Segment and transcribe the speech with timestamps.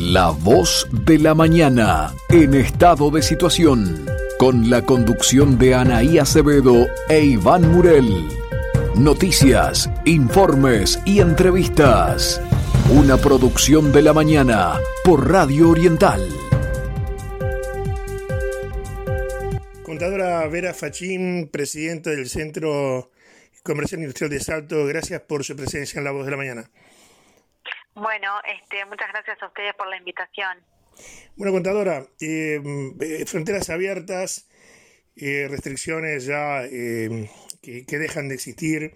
[0.00, 4.06] La voz de la mañana en estado de situación,
[4.38, 8.28] con la conducción de Anaí Acevedo e Iván Murel.
[8.94, 12.40] Noticias, informes y entrevistas.
[12.92, 16.24] Una producción de la mañana por Radio Oriental.
[19.82, 23.10] Contadora Vera Fachín, presidenta del Centro
[23.64, 26.70] Comercial Industrial de Salto, gracias por su presencia en La Voz de la Mañana.
[28.00, 30.58] Bueno, este, muchas gracias a ustedes por la invitación.
[31.36, 32.60] Bueno, contadora, eh,
[33.00, 34.48] eh, fronteras abiertas,
[35.16, 38.94] eh, restricciones ya que, que, dejan de existir,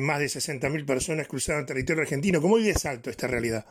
[0.00, 2.40] más de 60.000 personas cruzaron el territorio argentino.
[2.42, 3.64] ¿Cómo vive Salto esta realidad?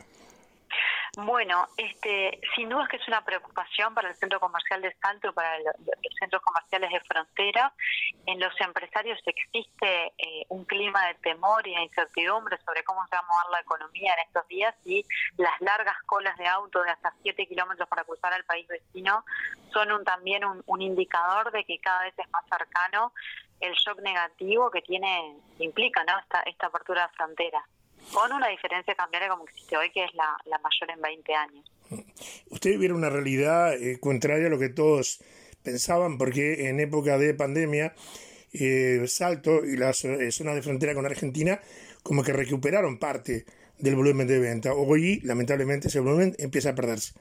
[1.15, 5.29] Bueno, este, sin duda es que es una preocupación para el centro comercial de Salto
[5.29, 5.75] y para los
[6.17, 7.71] centros comerciales de frontera.
[8.25, 13.15] En los empresarios existe eh, un clima de temor y de incertidumbre sobre cómo se
[13.15, 15.05] va a mover la economía en estos días y
[15.37, 19.23] las largas colas de auto de hasta 7 kilómetros para cruzar al país vecino
[19.71, 23.13] son un, también un, un indicador de que cada vez es más cercano
[23.59, 26.17] el shock negativo que tiene implica ¿no?
[26.17, 27.63] esta, esta apertura de frontera
[28.11, 31.71] con una diferencia cambiaria como existe hoy, que es la, mayor en 20 años.
[32.49, 35.19] Usted viviera una realidad eh, contraria a lo que todos
[35.63, 37.93] pensaban, porque en época de pandemia,
[38.53, 41.59] eh, Salto y las eh, zonas de frontera con Argentina
[42.03, 43.45] como que recuperaron parte
[43.79, 44.73] del volumen de venta.
[44.73, 47.13] Hoy, lamentablemente, ese volumen empieza a perderse.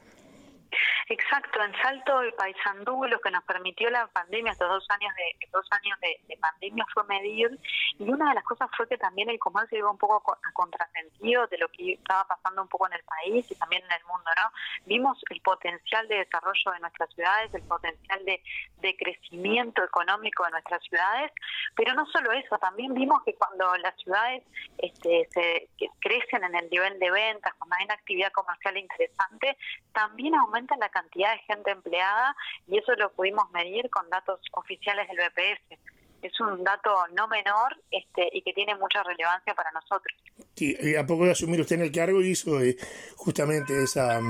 [1.08, 5.48] Exacto, en Salto y Paysandú lo que nos permitió la pandemia, estos dos años de
[5.50, 7.58] dos años de, pandemia fue medir
[7.98, 11.46] y una de las cosas fue que también el comercio iba un poco a contrasentido
[11.46, 14.30] de lo que estaba pasando un poco en el país y también en el mundo,
[14.36, 14.50] ¿no?
[14.86, 18.42] Vimos el potencial de desarrollo de nuestras ciudades, el potencial de,
[18.80, 21.32] de crecimiento económico de nuestras ciudades,
[21.76, 24.42] pero no solo eso, también vimos que cuando las ciudades
[24.78, 25.68] este, se
[26.00, 29.56] crecen en el nivel de ventas, cuando hay una actividad comercial interesante,
[29.92, 32.36] también aumenta la cantidad de gente empleada
[32.68, 35.78] y eso lo pudimos medir con datos oficiales del BPS.
[36.22, 40.16] Es un dato no menor este, y que tiene mucha relevancia para nosotros.
[40.54, 42.76] Sí, a poco de asumir usted en el cargo hizo eh,
[43.16, 44.20] justamente esa,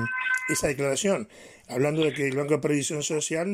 [0.49, 1.29] esa declaración,
[1.69, 3.47] hablando de que el Banco de Previsión Social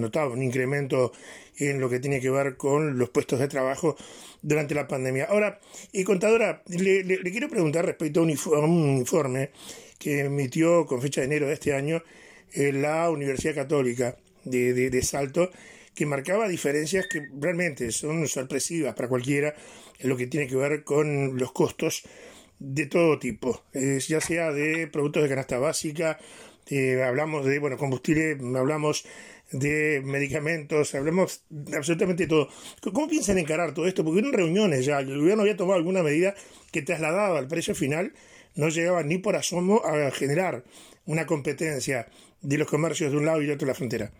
[0.00, 1.12] notaba un incremento
[1.58, 3.96] en lo que tiene que ver con los puestos de trabajo
[4.42, 5.26] durante la pandemia.
[5.26, 5.60] Ahora,
[5.92, 9.50] y contadora, le, le, quiero preguntar respecto a un, informe
[9.98, 12.02] que emitió con fecha de enero de este año
[12.54, 15.50] la Universidad Católica de, de, Salto,
[15.94, 19.54] que marcaba diferencias que realmente son sorpresivas para cualquiera
[19.98, 22.02] en lo que tiene que ver con los costos
[22.58, 26.18] de todo tipo, ya sea de productos de canasta básica,
[26.68, 29.04] eh, hablamos de bueno combustible, hablamos
[29.52, 32.48] de medicamentos, hablamos de absolutamente todo.
[32.92, 34.04] ¿Cómo piensan encarar todo esto?
[34.04, 36.34] Porque en reuniones ya, el gobierno había tomado alguna medida
[36.72, 38.12] que trasladaba al precio final
[38.56, 40.64] no llegaba ni por asomo a generar
[41.04, 42.08] una competencia
[42.46, 44.10] de los comercios de un lado y de otro de la frontera.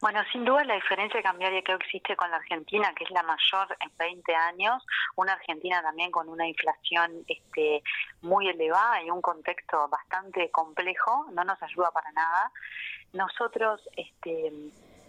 [0.00, 3.76] Bueno, sin duda la diferencia cambiaria que existe con la Argentina, que es la mayor
[3.80, 7.82] en 20 años, una Argentina también con una inflación este,
[8.22, 12.50] muy elevada y un contexto bastante complejo, no nos ayuda para nada.
[13.12, 14.50] Nosotros, este,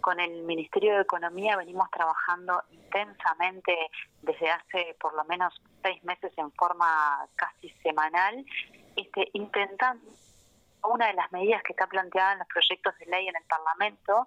[0.02, 3.74] con el Ministerio de Economía venimos trabajando intensamente
[4.20, 8.44] desde hace por lo menos seis meses en forma casi semanal,
[8.94, 10.04] este, intentando
[10.84, 14.26] una de las medidas que está planteada en los proyectos de ley en el Parlamento,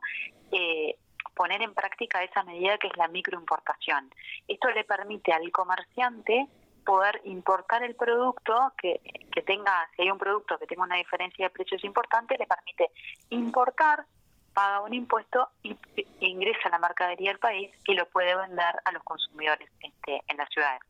[0.52, 0.98] eh,
[1.36, 4.10] poner en práctica esa medida que es la microimportación.
[4.48, 6.48] Esto le permite al comerciante
[6.86, 9.02] poder importar el producto que,
[9.46, 12.92] tenga, si hay un producto que tenga una diferencia de precios importante, le permite
[13.32, 14.06] importar,
[14.54, 15.76] paga un impuesto y
[16.20, 20.48] ingresa la mercadería del país y lo puede vender a los consumidores este, en las
[20.50, 20.82] ciudades.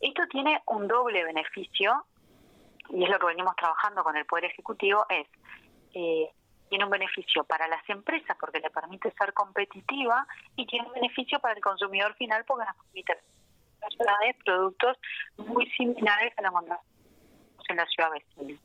[0.00, 2.04] Esto tiene un doble beneficio
[2.90, 5.26] y es lo que venimos trabajando con el Poder Ejecutivo, es
[5.94, 6.30] eh,
[6.68, 11.38] tiene un beneficio para las empresas porque le permite ser competitiva y tiene un beneficio
[11.38, 13.16] para el consumidor final porque nos permite
[14.44, 14.98] productos
[15.36, 16.50] muy similares a la
[17.68, 18.58] en la ciudad vecina.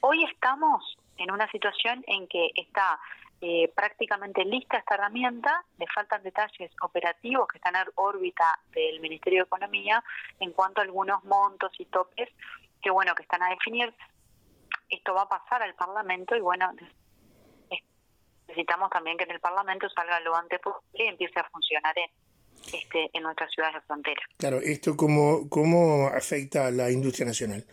[0.00, 2.98] Hoy estamos en una situación en que está
[3.40, 9.40] eh, prácticamente lista esta herramienta, le faltan detalles operativos que están en órbita del Ministerio
[9.40, 10.02] de Economía
[10.40, 12.28] en cuanto a algunos montos y topes
[12.82, 13.94] que bueno, que están a definir.
[14.88, 16.72] Esto va a pasar al Parlamento y bueno,
[18.48, 22.10] necesitamos también que en el Parlamento salga lo antes posible y empiece a funcionar en,
[22.72, 24.22] este, en nuestras ciudades de frontera.
[24.38, 27.64] Claro, ¿esto cómo, cómo afecta a la industria nacional?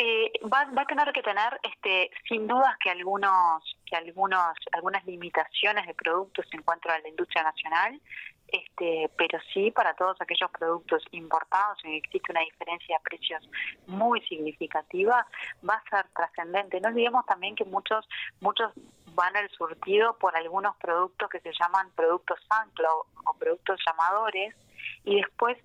[0.00, 5.04] Eh, va, va a tener que tener, este, sin dudas, que algunos, que algunos, algunas
[5.04, 8.00] limitaciones de productos en cuanto a la industria nacional,
[8.46, 13.48] este, pero sí para todos aquellos productos importados en que existe una diferencia de precios
[13.88, 15.26] muy significativa,
[15.68, 16.80] va a ser trascendente.
[16.80, 18.08] No olvidemos también que muchos,
[18.40, 18.72] muchos
[19.14, 24.54] van al surtido por algunos productos que se llaman productos anclo o productos llamadores
[25.02, 25.58] y después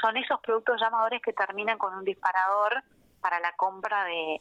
[0.00, 2.84] son esos productos llamadores que terminan con un disparador
[3.20, 4.40] para la compra de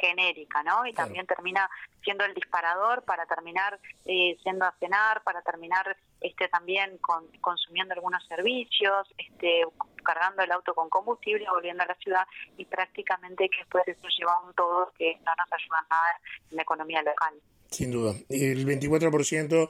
[0.00, 0.86] genérica, ¿no?
[0.86, 1.68] Y también termina
[2.02, 7.94] siendo el disparador para terminar eh, siendo a cenar, para terminar este también con, consumiendo
[7.94, 9.64] algunos servicios, este
[10.04, 12.26] cargando el auto con combustible, volviendo a la ciudad
[12.56, 16.56] y prácticamente que después eso lleva a un todo que no nos ayuda nada en
[16.56, 17.34] la economía local.
[17.70, 18.14] Sin duda.
[18.30, 19.68] El 24%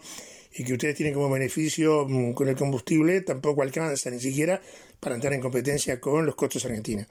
[0.52, 4.60] y que ustedes tienen como beneficio mm, con el combustible tampoco alcanza ni siquiera
[5.00, 7.06] para entrar en competencia con los costos argentinos.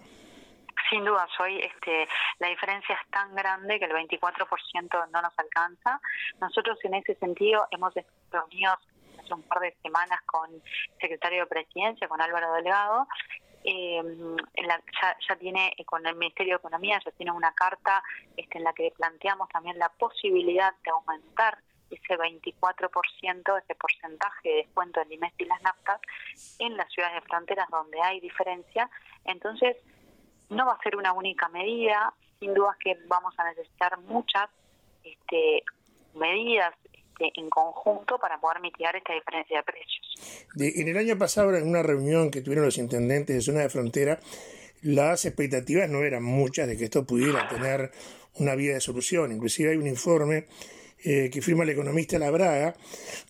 [0.90, 2.08] Sin duda, soy, este,
[2.40, 6.00] la diferencia es tan grande que el 24% no nos alcanza.
[6.40, 7.94] Nosotros en ese sentido hemos
[8.32, 8.74] reunido
[9.20, 10.62] hace un par de semanas con el
[11.02, 13.08] secretario de Presidencia, con Álvaro Delegado,
[13.64, 14.02] eh,
[15.28, 18.02] ya, tiene eh, con el Ministerio de Economía ya tiene una carta
[18.38, 21.58] este, en la que planteamos también la posibilidad de aumentar
[21.90, 26.00] ese 24%, ese porcentaje de descuento en IMES y las naftas
[26.60, 28.90] en las ciudades de fronteras donde hay diferencia.
[29.26, 29.78] Entonces,
[30.50, 34.50] no va a ser una única medida, sin duda que vamos a necesitar muchas
[35.04, 35.64] este,
[36.16, 36.74] medidas
[37.18, 40.48] este, en conjunto para poder mitigar esta diferencia de precios.
[40.56, 44.20] en el año pasado, en una reunión que tuvieron los intendentes de zona de frontera,
[44.82, 47.92] las expectativas no eran muchas de que esto pudiera tener
[48.36, 49.32] una vía de solución.
[49.32, 50.46] Inclusive hay un informe
[51.04, 52.76] eh, que firma el economista Labraga,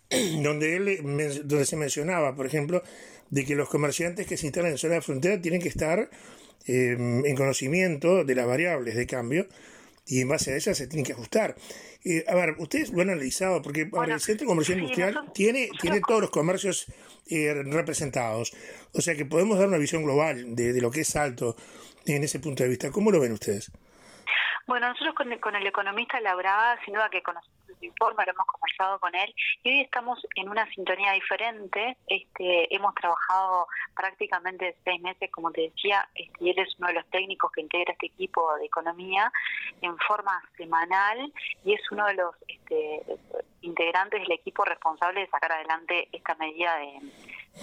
[0.43, 0.99] donde, él,
[1.45, 2.83] donde se mencionaba, por ejemplo,
[3.29, 6.09] de que los comerciantes que se instalan en zona de frontera tienen que estar
[6.65, 9.47] Em, en conocimiento de las variables de cambio
[10.05, 11.55] y en base a ellas se tienen que ajustar.
[12.03, 16.21] Eh, a ver, ustedes lo han analizado, porque el Centro Comercial Industrial tiene, tiene todos
[16.21, 16.87] los comercios
[17.29, 18.53] eh, representados,
[18.93, 21.55] o sea que podemos dar una visión global de, de, lo que es alto
[22.05, 22.91] en ese punto de vista.
[22.91, 23.71] ¿Cómo lo ven ustedes?
[24.67, 28.33] Bueno, nosotros con el, con el economista Labrada, sin duda que conocemos su informe, lo
[28.33, 29.33] hemos conversado con él
[29.63, 31.95] y hoy estamos en una sintonía diferente.
[32.05, 36.95] Este, hemos trabajado prácticamente seis meses, como te decía, este, y él es uno de
[36.95, 39.31] los técnicos que integra este equipo de economía
[39.81, 41.31] en forma semanal
[41.63, 43.03] y es uno de los este,
[43.61, 46.99] integrantes del equipo responsable de sacar adelante esta medida de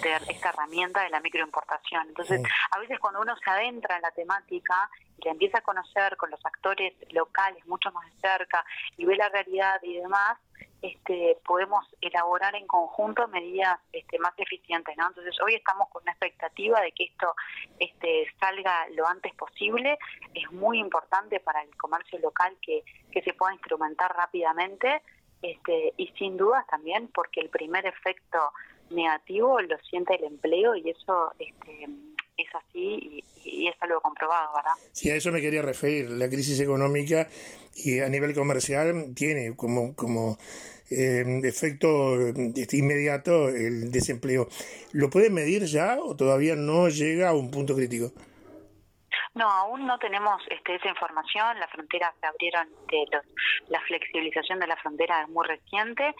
[0.01, 2.07] de esta herramienta de la microimportación.
[2.07, 6.17] Entonces, a veces cuando uno se adentra en la temática y la empieza a conocer
[6.17, 8.65] con los actores locales mucho más de cerca
[8.97, 10.37] y ve la realidad y demás,
[10.81, 14.95] este, podemos elaborar en conjunto medidas este, más eficientes.
[14.97, 15.07] ¿no?
[15.07, 17.33] Entonces, hoy estamos con una expectativa de que esto
[17.79, 19.97] este, salga lo antes posible.
[20.33, 25.01] Es muy importante para el comercio local que, que se pueda instrumentar rápidamente
[25.41, 28.51] este, y sin dudas también porque el primer efecto
[28.89, 31.87] negativo lo siente el empleo y eso este,
[32.37, 34.71] es así y, es algo comprobado, ¿verdad?
[34.91, 36.09] Sí, a eso me quería referir.
[36.09, 37.27] La crisis económica
[37.75, 40.37] y a nivel comercial tiene como, como
[40.89, 44.47] eh, efecto este, inmediato el desempleo.
[44.93, 48.11] ¿Lo pueden medir ya o todavía no llega a un punto crítico?
[49.35, 51.59] No, aún no tenemos este, esa información.
[51.59, 53.25] Las fronteras se abrieron, de los,
[53.69, 56.15] la flexibilización de la frontera es muy reciente.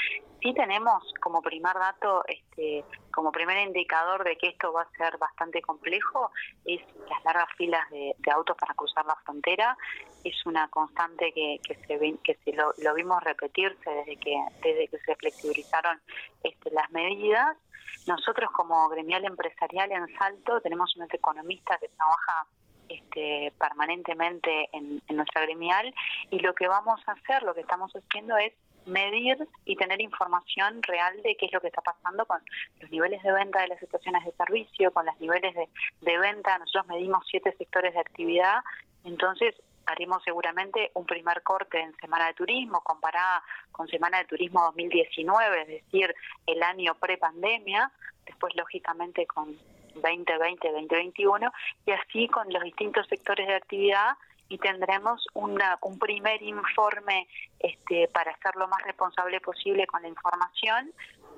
[0.45, 5.17] Sí tenemos como primer dato, este, como primer indicador de que esto va a ser
[5.17, 6.29] bastante complejo,
[6.65, 9.75] es las largas filas de, autos para cruzar la frontera.
[10.23, 14.99] Es una constante que, que se, que se lo, vimos repetirse desde que, desde que
[14.99, 15.99] se flexibilizaron
[16.43, 17.57] este, las medidas.
[18.05, 22.45] Nosotros como gremial empresarial en Salto tenemos un economista que trabaja
[22.87, 25.91] este, permanentemente en, nuestra gremial
[26.29, 28.53] y lo que vamos a hacer, lo que estamos haciendo es
[28.85, 32.39] medir y tener información real de qué es lo que está pasando con
[32.79, 35.67] los niveles de venta de las estaciones de servicio, con los niveles de,
[36.01, 36.57] de venta.
[36.57, 38.63] Nosotros medimos siete sectores de actividad,
[39.03, 44.63] entonces haremos seguramente un primer corte en Semana de Turismo comparada con Semana de Turismo
[44.63, 46.15] 2019, es decir,
[46.47, 47.91] el año pre-pandemia,
[48.25, 49.55] después lógicamente con
[49.95, 51.51] 2020-2021
[51.85, 54.17] y así con los distintos sectores de actividad
[54.49, 57.27] y tendremos una, un primer informe
[57.59, 60.91] este, para ser lo más responsable posible con la información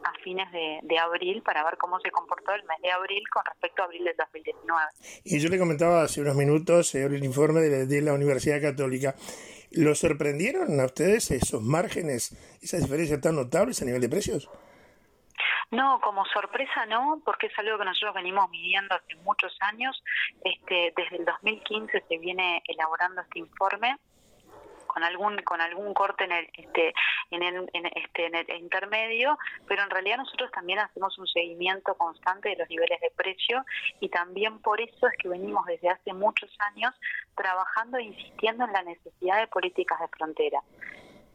[0.04, 3.44] a fines de, de, abril para ver cómo se comportó el mes de abril con
[3.46, 4.82] respecto a abril del 2019.
[5.24, 8.62] Y yo le comentaba hace unos minutos eh, el informe de la, de la Universidad
[8.62, 9.16] Católica.
[9.72, 14.50] ¿Lo sorprendieron a ustedes esos márgenes, esas diferencias tan notables a nivel de precios?
[15.70, 20.02] No, como sorpresa no, porque es algo que nosotros venimos midiendo hace muchos años.
[20.44, 23.98] Este, desde el 2015 se viene elaborando este informe
[24.88, 26.94] con algún con algún corte en el este
[27.30, 31.94] en el, en, este, en el intermedio, pero en realidad nosotros también hacemos un seguimiento
[31.96, 33.66] constante de los niveles de precio
[34.00, 36.96] y también por eso es que venimos desde hace muchos años
[37.36, 40.62] trabajando e insistiendo en la necesidad de políticas de frontera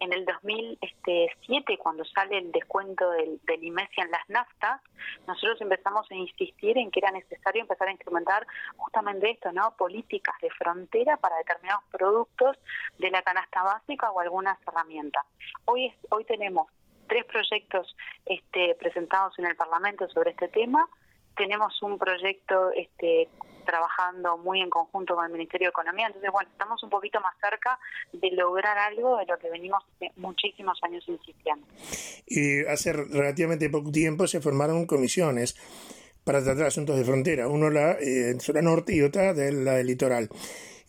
[0.03, 4.81] en el 2007, cuando sale el descuento del, del IMESI en las naftas,
[5.29, 8.45] nosotros empezamos a insistir en que era necesario empezar a implementar
[8.77, 9.77] justamente esto, ¿no?
[9.77, 12.59] Políticas de frontera para determinados productos
[12.99, 15.25] de la canasta básica o algunas herramientas.
[15.67, 16.67] Hoy, hoy tenemos
[17.07, 20.89] tres proyectos este, presentados en el Parlamento sobre este tema.
[21.37, 23.29] Tenemos un proyecto este,
[23.65, 26.07] trabajando muy en conjunto con el Ministerio de Economía.
[26.07, 27.79] Entonces, bueno, estamos un poquito más cerca
[28.13, 29.83] de lograr algo de lo que venimos
[30.17, 31.67] muchísimos años insistiendo.
[32.27, 35.57] Y hace relativamente poco tiempo se formaron comisiones
[36.25, 39.87] para tratar asuntos de frontera, uno la eh, zona norte y otra de la del
[39.87, 40.29] litoral.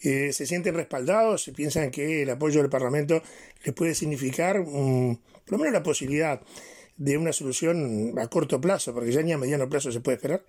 [0.01, 1.43] Eh, ¿Se sienten respaldados?
[1.43, 3.21] ¿Se piensan que el apoyo del Parlamento
[3.63, 6.41] les puede significar por lo menos la posibilidad
[6.97, 10.43] de una solución a corto plazo, porque ya ni a mediano plazo se puede esperar?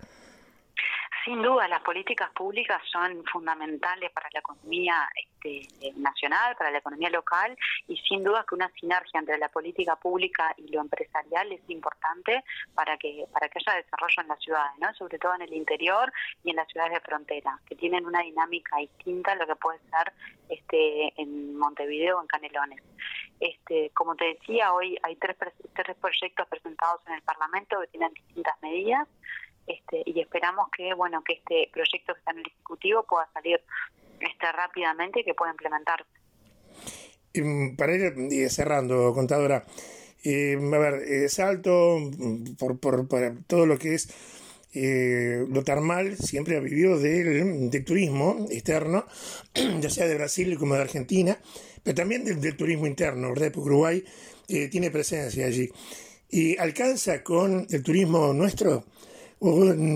[1.25, 7.09] Sin duda, las políticas públicas son fundamentales para la economía este, nacional, para la economía
[7.09, 7.57] local,
[7.89, 12.45] y sin duda que una sinergia entre la política pública y lo empresarial es importante
[12.75, 14.93] para que para que haya desarrollo en las ciudades, ¿no?
[14.95, 16.13] sobre todo en el interior
[16.43, 19.79] y en las ciudades de frontera, que tienen una dinámica distinta a lo que puede
[19.79, 20.13] ser
[20.51, 22.83] este, en Montevideo o en Canelones.
[23.41, 25.37] Este, como te decía, hoy hay tres,
[25.75, 29.09] tres proyectos presentados en el Parlamento que tienen distintas medidas.
[29.67, 33.61] Este, y esperamos que bueno que este proyecto que está en el ejecutivo pueda salir
[34.21, 36.09] este, rápidamente y que pueda implementarse.
[37.35, 39.65] Mm, para ir eh, cerrando, contadora,
[40.25, 43.07] eh, a ver, eh, salto mm, por, por,
[43.47, 44.09] todo lo que es
[44.73, 49.05] eh, lo termal, siempre ha vivido del, turismo externo,
[49.81, 51.39] ya sea de Brasil como de Argentina,
[51.83, 53.53] pero también del, turismo interno, ¿verdad?
[53.53, 54.05] Porque Uruguay
[54.47, 55.71] tiene presencia allí.
[56.31, 58.85] Y alcanza con el turismo nuestro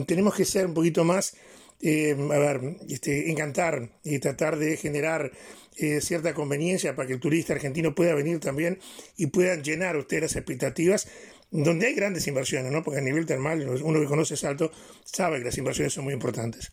[0.07, 1.37] tenemos que ser un poquito más,
[1.81, 5.31] eh, a ver, este, encantar y tratar de generar
[5.77, 8.81] eh, cierta conveniencia para que el turista argentino pueda venir también
[9.17, 11.09] y puedan llenar ustedes las expectativas
[11.51, 12.83] donde hay grandes inversiones, ¿no?
[12.83, 14.71] Porque a nivel termal, uno que conoce Salto
[15.05, 16.73] sabe que las inversiones son muy importantes.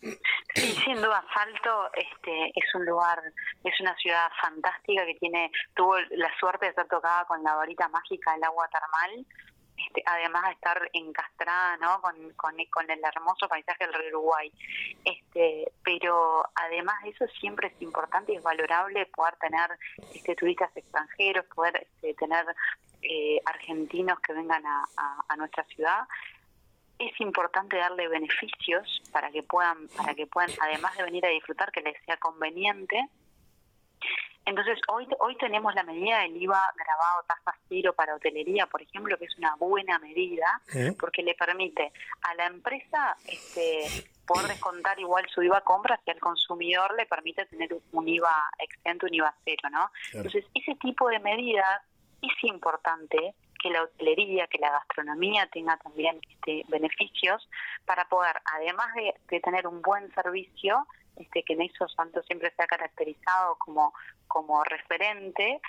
[0.00, 3.20] Sí, sin duda, Salto este, es un lugar,
[3.64, 7.88] es una ciudad fantástica que tiene, tuvo la suerte de ser tocada con la varita
[7.88, 9.26] mágica del agua termal
[9.88, 12.00] este, además de estar encastrada ¿no?
[12.00, 14.52] con, con, el hermoso paisaje del río Uruguay.
[15.04, 19.70] Este, pero además de eso siempre es importante y es valorable poder tener
[20.14, 22.44] este, turistas extranjeros, poder este, tener
[23.02, 24.84] eh, argentinos que vengan a,
[25.28, 26.00] a, nuestra ciudad
[26.98, 31.70] es importante darle beneficios para que puedan para que puedan además de venir a disfrutar
[31.70, 33.08] que les sea conveniente
[34.48, 39.18] entonces, hoy, hoy tenemos la medida del IVA grabado tasa cero para hotelería, por ejemplo,
[39.18, 40.62] que es una buena medida,
[40.98, 43.84] porque le permite a la empresa este,
[44.26, 49.04] poder descontar igual su IVA compra si al consumidor le permite tener un IVA exento,
[49.04, 49.90] un IVA cero, ¿no?
[50.14, 51.82] Entonces, ese tipo de medidas
[52.22, 57.46] es importante que la hotelería, que la gastronomía tenga también este, beneficios
[57.84, 60.86] para poder, además de, de tener un buen servicio,
[61.18, 63.92] este, que en esos santos siempre se ha caracterizado como,
[64.26, 65.60] como referente,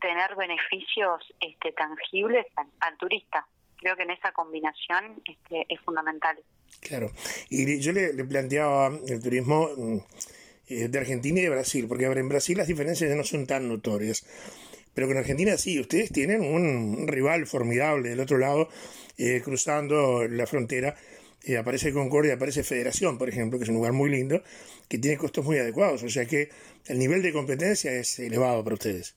[0.00, 2.46] tener beneficios este, tangibles
[2.80, 3.46] al, turista.
[3.76, 6.38] Creo que en esa combinación este, es fundamental.
[6.80, 7.10] Claro,
[7.48, 9.98] y yo le, planteaba el turismo mm,
[10.68, 14.26] eh, de Argentina y de Brasil, porque en Brasil las diferencias no son tan notorias.
[14.94, 18.68] Pero con Argentina sí, ustedes tienen un, rival formidable del otro lado,
[19.18, 20.94] eh, cruzando la frontera,
[21.46, 24.42] y aparece Concordia, aparece Federación, por ejemplo, que es un lugar muy lindo,
[24.88, 26.02] que tiene costos muy adecuados.
[26.02, 26.48] O sea que
[26.86, 29.14] el nivel de competencia es elevado para ustedes.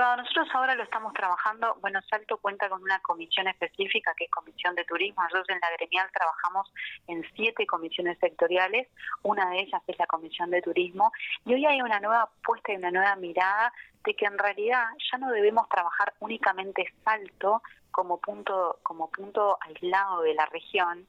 [0.00, 0.22] Elevado.
[0.22, 1.76] Nosotros ahora lo estamos trabajando.
[1.82, 5.22] Bueno, Salto cuenta con una comisión específica que es Comisión de Turismo.
[5.24, 6.72] Nosotros en la gremial trabajamos
[7.06, 8.88] en siete comisiones sectoriales.
[9.22, 11.12] Una de ellas es la Comisión de Turismo.
[11.44, 15.18] Y hoy hay una nueva apuesta y una nueva mirada de que en realidad ya
[15.18, 21.06] no debemos trabajar únicamente Salto como punto, como punto aislado de la región,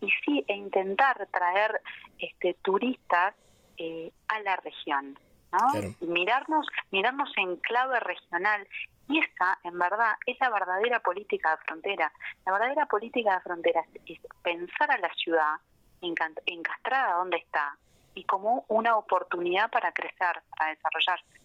[0.00, 1.80] y sí e intentar traer
[2.20, 3.34] este, turistas
[3.78, 5.18] eh, a la región,
[5.52, 6.08] ¿no?
[6.08, 8.66] Mirarnos, mirarnos en clave regional.
[9.08, 12.12] Y esa, en verdad, es la verdadera política de frontera.
[12.44, 15.54] La verdadera política de frontera es pensar a la ciudad
[16.00, 17.76] encastrada donde está
[18.14, 21.38] y como una oportunidad para crecer, para desarrollarse.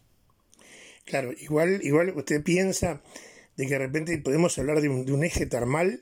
[1.05, 3.01] Claro, igual, igual usted piensa
[3.55, 6.01] de que de repente podemos hablar de un, de un eje termal,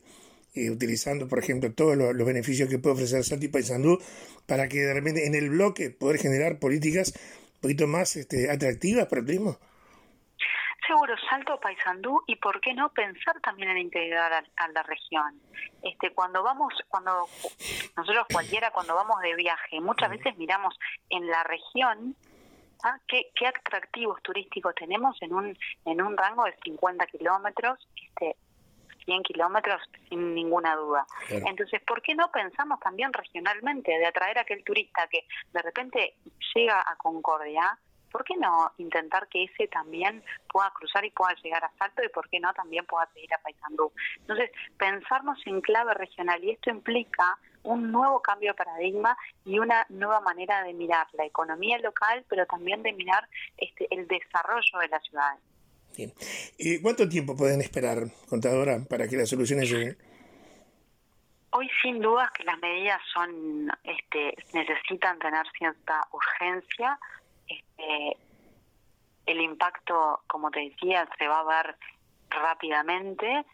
[0.54, 4.00] eh, utilizando, por ejemplo, todos los, beneficios que puede ofrecer Santi Paysandú,
[4.46, 7.14] para que de repente en el bloque poder generar políticas
[7.62, 9.58] poquito más este, atractivas para el turismo?
[10.92, 15.40] seguro Salto Paysandú y por qué no pensar también en integrar a, la región.
[15.82, 17.28] Este, cuando vamos, cuando
[17.96, 20.78] nosotros cualquiera cuando vamos de viaje, muchas veces miramos
[21.10, 22.16] en la región
[22.84, 22.98] ¿ah?
[23.08, 28.36] ¿Qué, qué atractivos turísticos tenemos en un en un rango de 50 kilómetros, este,
[29.06, 31.06] 100 kilómetros sin ninguna duda.
[31.30, 36.16] Entonces, ¿por qué no pensamos también regionalmente de atraer a aquel turista que de repente
[36.56, 37.78] llega a Concordia?
[38.12, 42.10] ¿Por qué no intentar que ese también pueda cruzar y pueda llegar a Salto y
[42.10, 43.94] por qué no también pueda seguir a Paysandú?
[44.18, 49.86] Entonces, pensarnos en clave regional y esto implica un nuevo cambio de paradigma y una
[49.90, 54.88] nueva manera de mirar la economía local, pero también de mirar este, el desarrollo de
[54.90, 55.40] las ciudades.
[56.58, 59.98] ¿Y cuánto tiempo pueden esperar, contadora, para que las soluciones lleguen?
[61.52, 66.98] Hoy sin dudas que las medidas son, este, necesitan tener cierta urgencia.
[67.48, 68.18] Este,
[69.26, 71.76] el impacto, como te decía, se va a ver
[72.30, 73.46] rápidamente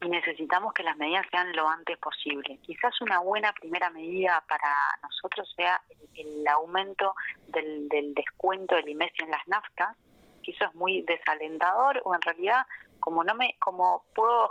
[0.00, 2.58] y necesitamos que las medidas sean lo antes posible.
[2.62, 5.80] Quizás una buena primera medida para nosotros sea
[6.14, 7.14] el, aumento
[7.48, 9.96] del, del, descuento del IMES en las naftas,
[10.50, 12.66] eso es muy desalentador o en realidad
[13.00, 14.50] como no me como puedo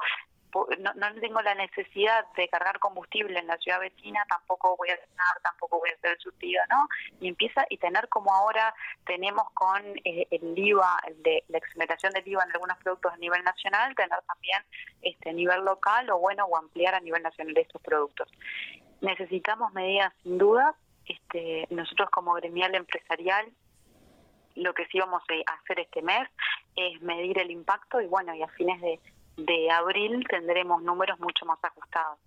[0.80, 4.98] no, no tengo la necesidad de cargar combustible en la ciudad vecina, tampoco voy a
[4.98, 6.88] cenar, tampoco voy a hacer surtido, ¿no?
[7.20, 8.74] Y empieza y tener como ahora
[9.06, 13.18] tenemos con eh, el IVA, el de la exoneración del IVA en algunos productos a
[13.18, 14.64] nivel nacional, tener también
[15.02, 18.30] este a nivel local o bueno, o ampliar a nivel nacional estos productos.
[19.02, 20.76] Necesitamos medidas sin duda,
[21.06, 23.52] este, nosotros como gremial empresarial
[24.58, 26.28] lo que sí vamos a hacer este mes
[26.76, 29.00] es medir el impacto y bueno, y a fines de,
[29.38, 32.20] de abril tendremos números mucho más ajustados.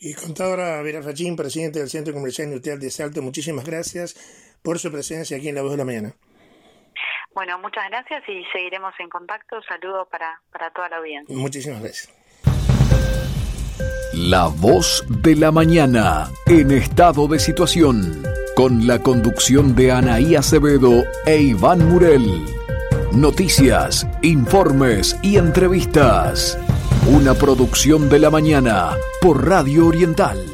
[0.00, 4.90] Y contadora Vera Fachín, presidente del Centro Comercial Industrial de Salto, muchísimas gracias por su
[4.90, 6.12] presencia aquí en La Voz de la Mañana.
[7.34, 9.60] Bueno, muchas gracias y seguiremos en contacto.
[9.62, 11.36] Saludos para, para toda la audiencia.
[11.36, 12.12] Muchísimas gracias.
[14.12, 21.04] La Voz de la Mañana, en estado de situación con la conducción de Anaí Acevedo
[21.26, 22.44] e Iván Murel.
[23.12, 26.58] Noticias, informes y entrevistas.
[27.08, 30.53] Una producción de la mañana por Radio Oriental.